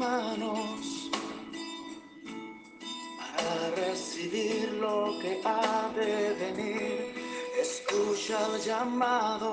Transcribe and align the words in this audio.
manos 0.00 1.10
para 3.18 3.70
recibir 3.76 4.72
lo 4.80 5.18
que 5.20 5.40
ha 5.44 5.90
de 5.94 6.12
venir. 6.42 7.14
Escucha 7.60 8.38
el 8.46 8.60
llamado, 8.62 9.50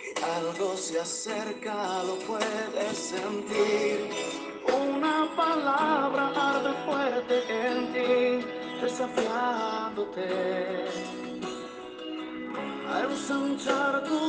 que 0.00 0.10
algo 0.38 0.76
se 0.76 0.98
acerca, 0.98 2.02
lo 2.02 2.16
puedes 2.30 2.94
sentir. 3.12 3.96
Una 4.84 5.16
palabra 5.36 6.24
arde 6.50 6.72
fuerte 6.84 7.36
en 7.68 7.78
ti, 7.94 8.44
desafiándote 8.82 10.26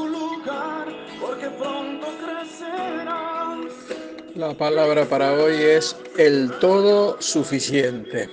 lugar, 0.07 0.88
porque 1.21 1.50
pronto 1.50 2.07
crecerás. 2.24 3.60
La 4.36 4.54
palabra 4.54 5.06
para 5.06 5.34
hoy 5.34 5.56
es 5.56 5.96
el 6.18 6.51
todo 6.60 7.21
suficiente. 7.21 8.29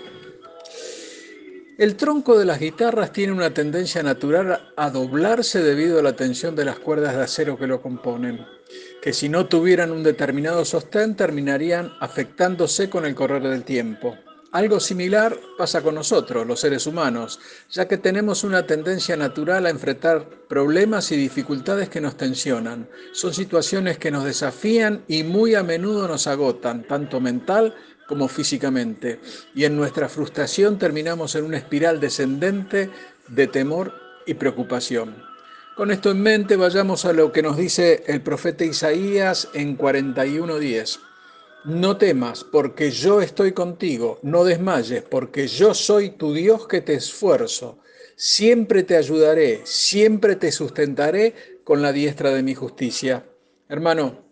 El 1.79 1.97
tronco 1.97 2.39
de 2.39 2.47
las 2.47 2.59
guitarras 2.59 3.13
tiene 3.13 3.33
una 3.33 3.53
tendencia 3.53 4.03
natural 4.03 4.73
a 4.77 4.91
doblarse 4.91 5.63
debido 5.63 5.99
a 5.99 6.03
la 6.03 6.17
tensión 6.17 6.57
de 6.57 6.65
las 6.65 6.79
cuerdas 6.79 7.15
de 7.15 7.23
acero 7.23 7.59
que 7.59 7.67
lo 7.67 7.83
componen, 7.83 8.47
que 9.03 9.13
si 9.13 9.29
no 9.29 9.47
tuvieran 9.47 9.93
un 9.93 10.03
determinado 10.03 10.65
sostén 10.65 11.17
terminarían 11.17 11.93
afectándose 12.01 12.89
con 12.89 13.05
el 13.05 13.15
correr 13.15 13.43
del 13.43 13.65
tiempo. 13.65 14.17
Algo 14.57 14.81
similar 14.81 15.39
pasa 15.59 15.83
con 15.83 15.97
nosotros, 15.97 16.47
los 16.47 16.61
seres 16.61 16.87
humanos, 16.87 17.39
ya 17.71 17.87
que 17.87 17.99
tenemos 17.99 18.43
una 18.43 18.67
tendencia 18.67 19.15
natural 19.15 19.67
a 19.67 19.69
enfrentar 19.69 20.27
problemas 20.49 21.13
y 21.13 21.17
dificultades 21.17 21.91
que 21.91 22.01
nos 22.01 22.17
tensionan. 22.17 22.89
Son 23.13 23.35
situaciones 23.35 23.99
que 23.99 24.11
nos 24.11 24.25
desafían 24.25 25.05
y 25.09 25.25
muy 25.25 25.55
a 25.55 25.63
menudo 25.63 26.09
nos 26.09 26.27
agotan, 26.27 26.85
tanto 26.85 27.21
mental 27.21 27.75
como 28.09 28.29
físicamente. 28.29 29.21
Y 29.55 29.65
en 29.65 29.77
nuestra 29.77 30.09
frustración 30.09 30.79
terminamos 30.79 31.35
en 31.35 31.45
una 31.45 31.59
espiral 31.59 32.01
descendente 32.01 32.89
de 33.29 33.47
temor 33.49 33.93
y 34.25 34.33
preocupación. 34.33 35.23
Con 35.77 35.91
esto 35.91 36.11
en 36.13 36.23
mente 36.23 36.57
vayamos 36.57 37.05
a 37.05 37.13
lo 37.13 37.31
que 37.31 37.43
nos 37.43 37.59
dice 37.59 38.05
el 38.07 38.23
profeta 38.23 38.65
Isaías 38.65 39.51
en 39.53 39.77
41.10. 39.77 41.01
No 41.67 41.97
temas, 41.97 42.45
porque 42.45 42.93
yo 42.93 43.21
estoy 43.21 43.51
contigo, 43.51 44.21
no 44.23 44.45
desmayes, 44.45 45.03
porque 45.03 45.49
yo 45.49 45.75
soy 45.75 46.11
tu 46.11 46.33
Dios 46.33 46.69
que 46.69 46.81
te 46.81 46.95
esfuerzo. 46.95 47.81
Siempre 48.15 48.85
te 48.85 48.97
ayudaré, 48.97 49.63
siempre 49.65 50.37
te 50.37 50.53
sustentaré 50.53 51.35
con 51.65 51.83
la 51.83 51.93
diestra 51.93 52.31
de 52.31 52.45
mi 52.45 52.55
justicia. 52.55 53.27
Hermano, 53.69 54.26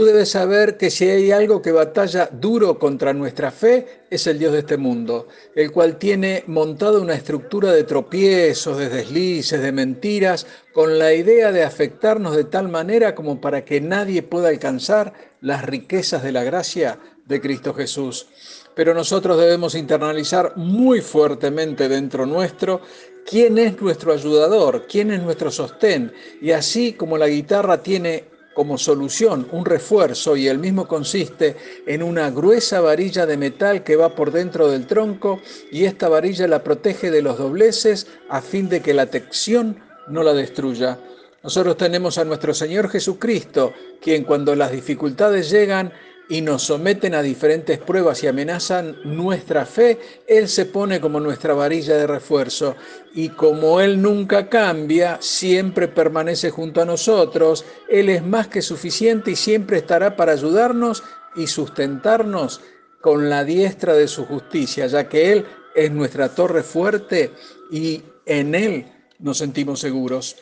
tú 0.00 0.06
debes 0.06 0.30
saber 0.30 0.78
que 0.78 0.88
si 0.88 1.10
hay 1.10 1.30
algo 1.30 1.60
que 1.60 1.72
batalla 1.72 2.30
duro 2.32 2.78
contra 2.78 3.12
nuestra 3.12 3.50
fe, 3.50 4.04
es 4.08 4.26
el 4.26 4.38
Dios 4.38 4.54
de 4.54 4.60
este 4.60 4.78
mundo, 4.78 5.28
el 5.54 5.70
cual 5.70 5.98
tiene 5.98 6.42
montada 6.46 7.00
una 7.00 7.12
estructura 7.12 7.70
de 7.70 7.84
tropiezos, 7.84 8.78
de 8.78 8.88
deslices, 8.88 9.60
de 9.60 9.72
mentiras, 9.72 10.46
con 10.72 10.98
la 10.98 11.12
idea 11.12 11.52
de 11.52 11.64
afectarnos 11.64 12.34
de 12.34 12.44
tal 12.44 12.70
manera 12.70 13.14
como 13.14 13.42
para 13.42 13.62
que 13.62 13.82
nadie 13.82 14.22
pueda 14.22 14.48
alcanzar 14.48 15.12
las 15.42 15.66
riquezas 15.66 16.22
de 16.22 16.32
la 16.32 16.44
gracia 16.44 16.98
de 17.26 17.38
Cristo 17.42 17.74
Jesús. 17.74 18.26
Pero 18.74 18.94
nosotros 18.94 19.38
debemos 19.38 19.74
internalizar 19.74 20.56
muy 20.56 21.02
fuertemente 21.02 21.90
dentro 21.90 22.24
nuestro 22.24 22.80
quién 23.26 23.58
es 23.58 23.78
nuestro 23.82 24.14
ayudador, 24.14 24.86
quién 24.88 25.10
es 25.10 25.22
nuestro 25.22 25.50
sostén. 25.50 26.10
Y 26.40 26.52
así 26.52 26.94
como 26.94 27.18
la 27.18 27.28
guitarra 27.28 27.82
tiene 27.82 28.39
como 28.60 28.76
solución 28.76 29.48
un 29.52 29.64
refuerzo 29.64 30.36
y 30.36 30.46
el 30.46 30.58
mismo 30.58 30.86
consiste 30.86 31.56
en 31.86 32.02
una 32.02 32.28
gruesa 32.28 32.82
varilla 32.82 33.24
de 33.24 33.38
metal 33.38 33.82
que 33.82 33.96
va 33.96 34.14
por 34.14 34.32
dentro 34.32 34.68
del 34.68 34.86
tronco 34.86 35.40
y 35.72 35.86
esta 35.86 36.10
varilla 36.10 36.46
la 36.46 36.62
protege 36.62 37.10
de 37.10 37.22
los 37.22 37.38
dobleces 37.38 38.06
a 38.28 38.42
fin 38.42 38.68
de 38.68 38.82
que 38.82 38.92
la 38.92 39.06
tensión 39.06 39.80
no 40.08 40.22
la 40.22 40.34
destruya. 40.34 40.98
Nosotros 41.42 41.78
tenemos 41.78 42.18
a 42.18 42.26
nuestro 42.26 42.52
Señor 42.52 42.90
Jesucristo, 42.90 43.72
quien 43.98 44.24
cuando 44.24 44.54
las 44.54 44.72
dificultades 44.72 45.48
llegan 45.48 45.90
y 46.30 46.42
nos 46.42 46.62
someten 46.62 47.14
a 47.14 47.22
diferentes 47.22 47.78
pruebas 47.78 48.22
y 48.22 48.28
amenazan 48.28 48.96
nuestra 49.04 49.66
fe, 49.66 49.98
Él 50.28 50.48
se 50.48 50.64
pone 50.64 51.00
como 51.00 51.18
nuestra 51.18 51.54
varilla 51.54 51.96
de 51.96 52.06
refuerzo. 52.06 52.76
Y 53.12 53.30
como 53.30 53.80
Él 53.80 54.00
nunca 54.00 54.48
cambia, 54.48 55.18
siempre 55.20 55.88
permanece 55.88 56.50
junto 56.50 56.80
a 56.80 56.84
nosotros, 56.84 57.64
Él 57.88 58.08
es 58.08 58.24
más 58.24 58.46
que 58.46 58.62
suficiente 58.62 59.32
y 59.32 59.36
siempre 59.36 59.78
estará 59.78 60.14
para 60.14 60.32
ayudarnos 60.32 61.02
y 61.34 61.48
sustentarnos 61.48 62.60
con 63.00 63.28
la 63.28 63.42
diestra 63.44 63.94
de 63.94 64.06
su 64.06 64.24
justicia, 64.24 64.86
ya 64.86 65.08
que 65.08 65.32
Él 65.32 65.46
es 65.74 65.90
nuestra 65.90 66.28
torre 66.28 66.62
fuerte 66.62 67.32
y 67.72 68.04
en 68.24 68.54
Él 68.54 68.86
nos 69.18 69.38
sentimos 69.38 69.80
seguros. 69.80 70.36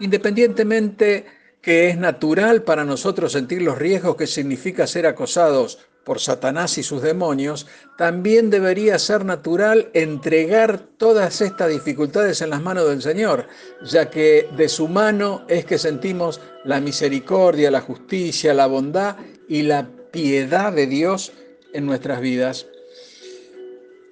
Independientemente 0.00 1.24
que 1.66 1.88
es 1.88 1.98
natural 1.98 2.62
para 2.62 2.84
nosotros 2.84 3.32
sentir 3.32 3.60
los 3.60 3.76
riesgos 3.76 4.14
que 4.14 4.28
significa 4.28 4.86
ser 4.86 5.04
acosados 5.04 5.80
por 6.04 6.20
Satanás 6.20 6.78
y 6.78 6.84
sus 6.84 7.02
demonios, 7.02 7.66
también 7.98 8.50
debería 8.50 9.00
ser 9.00 9.24
natural 9.24 9.90
entregar 9.92 10.78
todas 10.78 11.40
estas 11.40 11.68
dificultades 11.68 12.40
en 12.40 12.50
las 12.50 12.62
manos 12.62 12.88
del 12.88 13.02
Señor, 13.02 13.48
ya 13.82 14.08
que 14.10 14.48
de 14.56 14.68
su 14.68 14.86
mano 14.86 15.44
es 15.48 15.64
que 15.64 15.76
sentimos 15.76 16.40
la 16.62 16.78
misericordia, 16.80 17.72
la 17.72 17.80
justicia, 17.80 18.54
la 18.54 18.68
bondad 18.68 19.16
y 19.48 19.62
la 19.62 19.88
piedad 20.12 20.72
de 20.72 20.86
Dios 20.86 21.32
en 21.72 21.84
nuestras 21.84 22.20
vidas. 22.20 22.68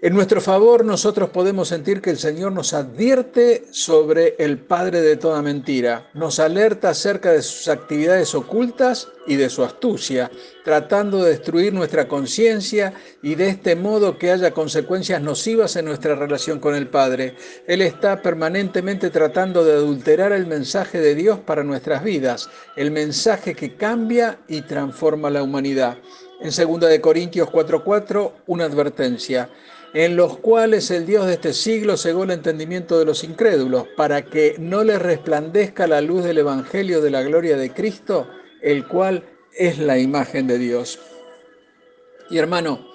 En 0.04 0.12
nuestro 0.12 0.42
favor 0.42 0.84
nosotros 0.84 1.30
podemos 1.30 1.68
sentir 1.68 2.02
que 2.02 2.10
el 2.10 2.18
Señor 2.18 2.52
nos 2.52 2.74
advierte 2.74 3.64
sobre 3.70 4.34
el 4.38 4.58
Padre 4.58 5.00
de 5.00 5.16
toda 5.16 5.40
mentira, 5.40 6.10
nos 6.12 6.38
alerta 6.40 6.90
acerca 6.90 7.32
de 7.32 7.40
sus 7.40 7.68
actividades 7.68 8.34
ocultas 8.34 9.08
y 9.26 9.36
de 9.36 9.48
su 9.48 9.64
astucia, 9.64 10.30
tratando 10.62 11.22
de 11.22 11.30
destruir 11.30 11.72
nuestra 11.72 12.06
conciencia 12.06 12.92
y 13.22 13.34
de 13.34 13.48
este 13.48 13.76
modo 13.76 14.18
que 14.18 14.30
haya 14.30 14.50
consecuencias 14.50 15.22
nocivas 15.22 15.74
en 15.76 15.86
nuestra 15.86 16.14
relación 16.14 16.60
con 16.60 16.74
el 16.74 16.88
Padre. 16.88 17.34
Él 17.66 17.80
está 17.80 18.20
permanentemente 18.20 19.08
tratando 19.08 19.64
de 19.64 19.72
adulterar 19.72 20.32
el 20.32 20.46
mensaje 20.46 21.00
de 21.00 21.14
Dios 21.14 21.38
para 21.38 21.64
nuestras 21.64 22.04
vidas, 22.04 22.50
el 22.76 22.90
mensaje 22.90 23.54
que 23.54 23.74
cambia 23.74 24.38
y 24.48 24.60
transforma 24.60 25.30
la 25.30 25.42
humanidad. 25.42 25.96
En 26.42 26.50
2 26.50 26.98
Corintios 27.00 27.48
4:4, 27.48 28.32
una 28.48 28.64
advertencia 28.64 29.48
en 29.94 30.16
los 30.16 30.38
cuales 30.38 30.90
el 30.90 31.06
Dios 31.06 31.26
de 31.26 31.34
este 31.34 31.52
siglo 31.52 31.96
cegó 31.96 32.24
el 32.24 32.32
entendimiento 32.32 32.98
de 32.98 33.04
los 33.04 33.22
incrédulos, 33.22 33.86
para 33.96 34.24
que 34.24 34.56
no 34.58 34.82
les 34.82 35.00
resplandezca 35.00 35.86
la 35.86 36.00
luz 36.00 36.24
del 36.24 36.38
Evangelio 36.38 37.00
de 37.00 37.10
la 37.10 37.22
gloria 37.22 37.56
de 37.56 37.72
Cristo, 37.72 38.28
el 38.60 38.86
cual 38.88 39.24
es 39.54 39.78
la 39.78 39.98
imagen 39.98 40.48
de 40.48 40.58
Dios. 40.58 40.98
Y 42.28 42.38
hermano, 42.38 42.88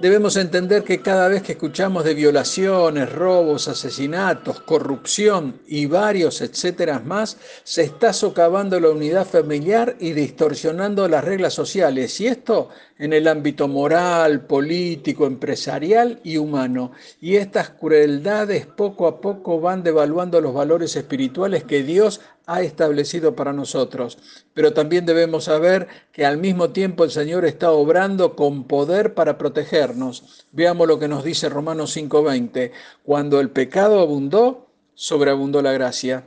Debemos 0.00 0.36
entender 0.36 0.84
que 0.84 1.02
cada 1.02 1.26
vez 1.26 1.42
que 1.42 1.52
escuchamos 1.52 2.04
de 2.04 2.14
violaciones, 2.14 3.12
robos, 3.12 3.66
asesinatos, 3.66 4.60
corrupción 4.60 5.60
y 5.66 5.86
varios 5.86 6.40
etcétera 6.40 7.00
más, 7.00 7.36
se 7.64 7.82
está 7.82 8.12
socavando 8.12 8.78
la 8.78 8.90
unidad 8.90 9.26
familiar 9.26 9.96
y 9.98 10.12
distorsionando 10.12 11.08
las 11.08 11.24
reglas 11.24 11.54
sociales. 11.54 12.20
Y 12.20 12.28
esto 12.28 12.68
en 12.98 13.12
el 13.12 13.26
ámbito 13.26 13.66
moral, 13.66 14.42
político, 14.42 15.26
empresarial 15.26 16.20
y 16.22 16.36
humano. 16.36 16.92
Y 17.20 17.34
estas 17.34 17.70
crueldades 17.70 18.66
poco 18.66 19.08
a 19.08 19.20
poco 19.20 19.60
van 19.60 19.82
devaluando 19.82 20.40
los 20.40 20.54
valores 20.54 20.94
espirituales 20.94 21.64
que 21.64 21.82
Dios 21.82 22.20
ha 22.48 22.62
establecido 22.62 23.36
para 23.36 23.52
nosotros. 23.52 24.18
Pero 24.54 24.72
también 24.72 25.04
debemos 25.04 25.44
saber 25.44 25.86
que 26.12 26.24
al 26.24 26.38
mismo 26.38 26.70
tiempo 26.70 27.04
el 27.04 27.10
Señor 27.10 27.44
está 27.44 27.70
obrando 27.70 28.34
con 28.34 28.64
poder 28.64 29.12
para 29.14 29.36
protegernos. 29.36 30.46
Veamos 30.50 30.88
lo 30.88 30.98
que 30.98 31.08
nos 31.08 31.22
dice 31.22 31.50
Romanos 31.50 31.92
5:20. 31.94 32.72
Cuando 33.04 33.38
el 33.38 33.50
pecado 33.50 34.00
abundó, 34.00 34.66
sobreabundó 34.94 35.60
la 35.60 35.72
gracia. 35.72 36.24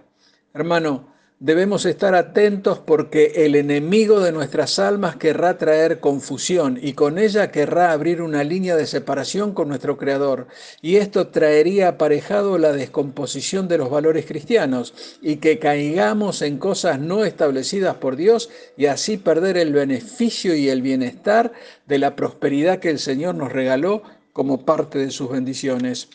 Hermano, 0.53 1.11
Debemos 1.43 1.87
estar 1.87 2.13
atentos 2.13 2.77
porque 2.77 3.31
el 3.37 3.55
enemigo 3.55 4.19
de 4.19 4.31
nuestras 4.31 4.77
almas 4.77 5.15
querrá 5.15 5.57
traer 5.57 5.99
confusión 5.99 6.77
y 6.79 6.93
con 6.93 7.17
ella 7.17 7.49
querrá 7.49 7.93
abrir 7.93 8.21
una 8.21 8.43
línea 8.43 8.75
de 8.75 8.85
separación 8.85 9.51
con 9.55 9.67
nuestro 9.67 9.97
Creador. 9.97 10.45
Y 10.83 10.97
esto 10.97 11.29
traería 11.29 11.87
aparejado 11.87 12.59
la 12.59 12.73
descomposición 12.73 13.67
de 13.67 13.79
los 13.79 13.89
valores 13.89 14.27
cristianos 14.27 14.93
y 15.19 15.37
que 15.37 15.57
caigamos 15.57 16.43
en 16.43 16.59
cosas 16.59 16.99
no 16.99 17.25
establecidas 17.25 17.95
por 17.95 18.17
Dios 18.17 18.51
y 18.77 18.85
así 18.85 19.17
perder 19.17 19.57
el 19.57 19.73
beneficio 19.73 20.53
y 20.53 20.69
el 20.69 20.83
bienestar 20.83 21.53
de 21.87 21.97
la 21.97 22.15
prosperidad 22.15 22.77
que 22.77 22.91
el 22.91 22.99
Señor 22.99 23.33
nos 23.33 23.51
regaló 23.51 24.03
como 24.31 24.63
parte 24.63 24.99
de 24.99 25.09
sus 25.09 25.31
bendiciones 25.31 26.07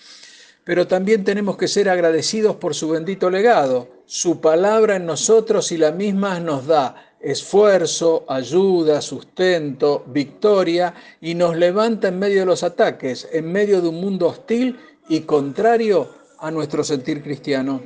pero 0.67 0.89
también 0.89 1.23
tenemos 1.23 1.57
que 1.57 1.69
ser 1.69 1.89
agradecidos 1.89 2.57
por 2.57 2.75
su 2.75 2.89
bendito 2.89 3.31
legado. 3.31 3.87
Su 4.05 4.41
palabra 4.41 4.97
en 4.97 5.07
nosotros 5.07 5.71
y 5.71 5.77
la 5.77 5.93
misma 5.93 6.41
nos 6.41 6.67
da 6.67 7.15
esfuerzo, 7.21 8.25
ayuda, 8.27 9.01
sustento, 9.01 10.03
victoria 10.09 10.93
y 11.21 11.37
nos 11.37 11.57
levanta 11.57 12.09
en 12.09 12.19
medio 12.19 12.41
de 12.41 12.47
los 12.47 12.65
ataques, 12.65 13.29
en 13.33 13.53
medio 13.53 13.81
de 13.81 13.91
un 13.91 14.01
mundo 14.01 14.27
hostil 14.27 14.77
y 15.09 15.21
contrario 15.21 16.09
a 16.41 16.51
nuestro 16.51 16.83
sentir 16.83 17.23
cristiano. 17.23 17.81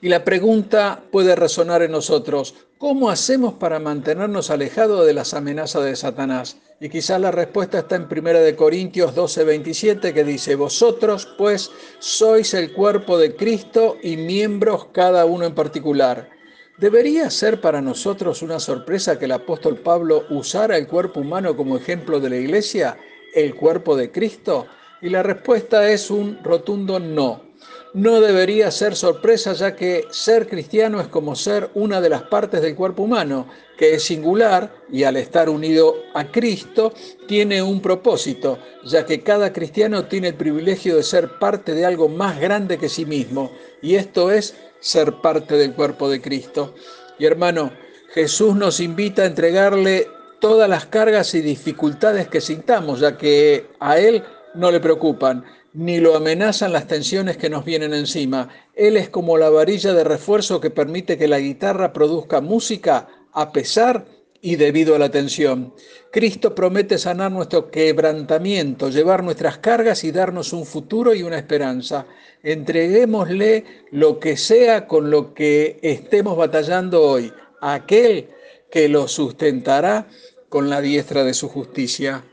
Y 0.00 0.08
la 0.08 0.24
pregunta 0.24 1.02
puede 1.12 1.36
resonar 1.36 1.82
en 1.82 1.92
nosotros, 1.92 2.54
¿cómo 2.78 3.10
hacemos 3.10 3.54
para 3.54 3.78
mantenernos 3.78 4.50
alejados 4.50 5.06
de 5.06 5.14
las 5.14 5.34
amenazas 5.34 5.84
de 5.84 5.96
Satanás? 5.96 6.58
Y 6.78 6.88
quizás 6.88 7.20
la 7.20 7.30
respuesta 7.30 7.78
está 7.78 7.96
en 7.96 8.06
1 8.10 8.56
Corintios 8.56 9.14
12, 9.14 9.44
27 9.44 10.12
que 10.12 10.24
dice, 10.24 10.54
vosotros 10.56 11.26
pues 11.38 11.70
sois 11.98 12.52
el 12.54 12.72
cuerpo 12.72 13.18
de 13.18 13.34
Cristo 13.34 13.96
y 14.02 14.16
miembros 14.16 14.88
cada 14.92 15.24
uno 15.24 15.46
en 15.46 15.54
particular. 15.54 16.28
¿Debería 16.76 17.30
ser 17.30 17.62
para 17.62 17.80
nosotros 17.80 18.42
una 18.42 18.60
sorpresa 18.60 19.18
que 19.18 19.24
el 19.24 19.32
apóstol 19.32 19.78
Pablo 19.78 20.24
usara 20.28 20.76
el 20.76 20.86
cuerpo 20.86 21.20
humano 21.20 21.56
como 21.56 21.78
ejemplo 21.78 22.20
de 22.20 22.28
la 22.28 22.36
iglesia, 22.36 22.98
el 23.34 23.54
cuerpo 23.54 23.96
de 23.96 24.12
Cristo? 24.12 24.66
Y 25.00 25.08
la 25.08 25.22
respuesta 25.22 25.88
es 25.90 26.10
un 26.10 26.38
rotundo 26.44 26.98
no. 27.00 27.45
No 27.94 28.20
debería 28.20 28.70
ser 28.70 28.94
sorpresa 28.94 29.52
ya 29.54 29.74
que 29.74 30.04
ser 30.10 30.48
cristiano 30.48 31.00
es 31.00 31.08
como 31.08 31.34
ser 31.34 31.70
una 31.74 32.00
de 32.00 32.10
las 32.10 32.22
partes 32.24 32.60
del 32.60 32.74
cuerpo 32.74 33.04
humano, 33.04 33.46
que 33.78 33.94
es 33.94 34.04
singular 34.04 34.72
y 34.90 35.04
al 35.04 35.16
estar 35.16 35.48
unido 35.48 35.94
a 36.14 36.30
Cristo 36.30 36.92
tiene 37.26 37.62
un 37.62 37.80
propósito, 37.80 38.58
ya 38.84 39.06
que 39.06 39.22
cada 39.22 39.52
cristiano 39.52 40.06
tiene 40.06 40.28
el 40.28 40.34
privilegio 40.34 40.96
de 40.96 41.02
ser 41.02 41.38
parte 41.38 41.74
de 41.74 41.86
algo 41.86 42.08
más 42.08 42.38
grande 42.38 42.78
que 42.78 42.88
sí 42.88 43.06
mismo, 43.06 43.50
y 43.80 43.94
esto 43.94 44.30
es 44.30 44.56
ser 44.80 45.20
parte 45.20 45.56
del 45.56 45.72
cuerpo 45.74 46.08
de 46.08 46.20
Cristo. 46.20 46.74
Y 47.18 47.24
hermano, 47.24 47.72
Jesús 48.12 48.54
nos 48.54 48.80
invita 48.80 49.22
a 49.22 49.26
entregarle 49.26 50.08
todas 50.40 50.68
las 50.68 50.86
cargas 50.86 51.34
y 51.34 51.40
dificultades 51.40 52.28
que 52.28 52.40
sintamos, 52.40 53.00
ya 53.00 53.16
que 53.16 53.66
a 53.80 53.98
Él 53.98 54.22
no 54.54 54.70
le 54.70 54.80
preocupan, 54.80 55.44
ni 55.76 56.00
lo 56.00 56.16
amenazan 56.16 56.72
las 56.72 56.86
tensiones 56.86 57.36
que 57.36 57.50
nos 57.50 57.64
vienen 57.64 57.92
encima. 57.92 58.48
Él 58.74 58.96
es 58.96 59.10
como 59.10 59.36
la 59.36 59.50
varilla 59.50 59.92
de 59.92 60.04
refuerzo 60.04 60.58
que 60.58 60.70
permite 60.70 61.18
que 61.18 61.28
la 61.28 61.38
guitarra 61.38 61.92
produzca 61.92 62.40
música 62.40 63.08
a 63.32 63.52
pesar 63.52 64.06
y 64.40 64.56
debido 64.56 64.94
a 64.94 64.98
la 64.98 65.10
tensión. 65.10 65.74
Cristo 66.10 66.54
promete 66.54 66.96
sanar 66.96 67.30
nuestro 67.30 67.70
quebrantamiento, 67.70 68.88
llevar 68.88 69.22
nuestras 69.22 69.58
cargas 69.58 70.02
y 70.04 70.12
darnos 70.12 70.54
un 70.54 70.64
futuro 70.64 71.14
y 71.14 71.22
una 71.22 71.36
esperanza. 71.36 72.06
Entreguémosle 72.42 73.64
lo 73.90 74.18
que 74.18 74.38
sea 74.38 74.86
con 74.86 75.10
lo 75.10 75.34
que 75.34 75.78
estemos 75.82 76.38
batallando 76.38 77.02
hoy, 77.02 77.30
aquel 77.60 78.30
que 78.70 78.88
lo 78.88 79.08
sustentará 79.08 80.08
con 80.48 80.70
la 80.70 80.80
diestra 80.80 81.22
de 81.22 81.34
su 81.34 81.50
justicia. 81.50 82.24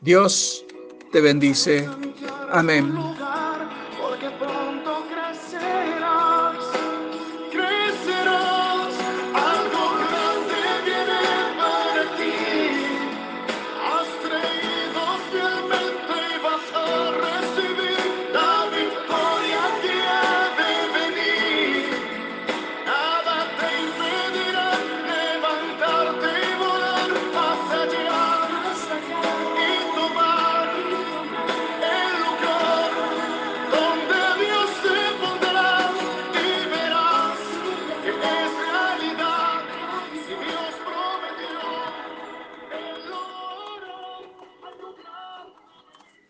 Dios 0.00 0.64
te 1.14 1.20
bendice. 1.20 1.88
Amén. 2.50 2.92